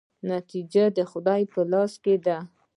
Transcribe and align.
نتیجه 0.31 0.83
د 0.97 0.99
خدای 1.11 1.41
په 1.53 1.59
لاس 1.71 1.93
کې 2.03 2.15
ده؟ 2.25 2.37